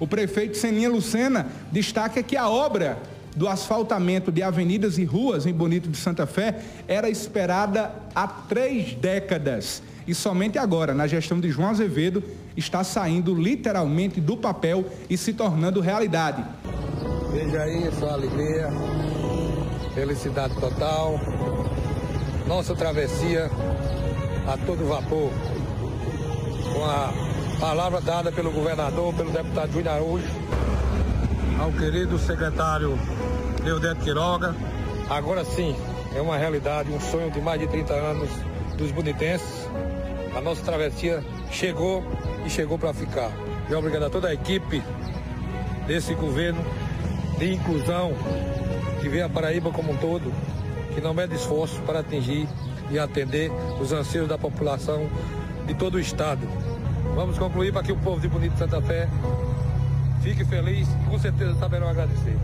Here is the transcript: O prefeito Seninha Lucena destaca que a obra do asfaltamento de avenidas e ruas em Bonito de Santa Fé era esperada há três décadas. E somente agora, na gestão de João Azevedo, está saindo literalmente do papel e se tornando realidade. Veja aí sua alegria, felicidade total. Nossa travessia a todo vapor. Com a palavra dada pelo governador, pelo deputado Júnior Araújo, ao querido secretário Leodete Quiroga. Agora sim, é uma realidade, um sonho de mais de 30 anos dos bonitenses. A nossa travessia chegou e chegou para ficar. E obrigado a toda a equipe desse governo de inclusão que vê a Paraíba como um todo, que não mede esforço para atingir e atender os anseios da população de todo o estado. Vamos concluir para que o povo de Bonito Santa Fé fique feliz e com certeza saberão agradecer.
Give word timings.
O 0.00 0.08
prefeito 0.08 0.56
Seninha 0.56 0.88
Lucena 0.88 1.46
destaca 1.70 2.20
que 2.20 2.36
a 2.36 2.48
obra 2.48 2.98
do 3.36 3.46
asfaltamento 3.46 4.32
de 4.32 4.42
avenidas 4.42 4.98
e 4.98 5.04
ruas 5.04 5.46
em 5.46 5.52
Bonito 5.52 5.88
de 5.88 5.96
Santa 5.96 6.26
Fé 6.26 6.60
era 6.88 7.08
esperada 7.08 7.94
há 8.12 8.26
três 8.26 8.92
décadas. 8.94 9.84
E 10.04 10.12
somente 10.12 10.58
agora, 10.58 10.92
na 10.92 11.06
gestão 11.06 11.38
de 11.38 11.48
João 11.48 11.70
Azevedo, 11.70 12.24
está 12.56 12.82
saindo 12.82 13.32
literalmente 13.36 14.20
do 14.20 14.36
papel 14.36 14.84
e 15.08 15.16
se 15.16 15.32
tornando 15.32 15.80
realidade. 15.80 16.44
Veja 17.30 17.62
aí 17.62 17.88
sua 17.92 18.14
alegria, 18.14 18.70
felicidade 19.94 20.58
total. 20.58 21.20
Nossa 22.48 22.74
travessia 22.74 23.48
a 24.44 24.58
todo 24.66 24.88
vapor. 24.88 25.30
Com 26.72 26.84
a 26.84 27.33
palavra 27.60 28.00
dada 28.00 28.32
pelo 28.32 28.50
governador, 28.50 29.14
pelo 29.14 29.30
deputado 29.30 29.72
Júnior 29.72 29.94
Araújo, 29.94 30.26
ao 31.60 31.72
querido 31.72 32.18
secretário 32.18 32.98
Leodete 33.62 34.00
Quiroga. 34.00 34.54
Agora 35.08 35.44
sim, 35.44 35.74
é 36.14 36.20
uma 36.20 36.36
realidade, 36.36 36.90
um 36.90 37.00
sonho 37.00 37.30
de 37.30 37.40
mais 37.40 37.60
de 37.60 37.66
30 37.66 37.92
anos 37.94 38.30
dos 38.76 38.90
bonitenses. 38.90 39.68
A 40.36 40.40
nossa 40.40 40.62
travessia 40.62 41.22
chegou 41.50 42.04
e 42.44 42.50
chegou 42.50 42.78
para 42.78 42.92
ficar. 42.92 43.30
E 43.68 43.74
obrigado 43.74 44.04
a 44.04 44.10
toda 44.10 44.28
a 44.28 44.34
equipe 44.34 44.82
desse 45.86 46.14
governo 46.14 46.64
de 47.38 47.52
inclusão 47.52 48.12
que 49.00 49.08
vê 49.08 49.22
a 49.22 49.28
Paraíba 49.28 49.70
como 49.70 49.92
um 49.92 49.96
todo, 49.96 50.32
que 50.94 51.00
não 51.00 51.14
mede 51.14 51.34
esforço 51.34 51.80
para 51.82 52.00
atingir 52.00 52.48
e 52.90 52.98
atender 52.98 53.50
os 53.80 53.92
anseios 53.92 54.28
da 54.28 54.38
população 54.38 55.08
de 55.66 55.74
todo 55.74 55.94
o 55.94 56.00
estado. 56.00 56.46
Vamos 57.14 57.38
concluir 57.38 57.72
para 57.72 57.82
que 57.82 57.92
o 57.92 57.96
povo 57.96 58.20
de 58.20 58.28
Bonito 58.28 58.58
Santa 58.58 58.82
Fé 58.82 59.08
fique 60.20 60.44
feliz 60.44 60.88
e 60.88 61.10
com 61.10 61.18
certeza 61.18 61.54
saberão 61.54 61.88
agradecer. 61.88 62.36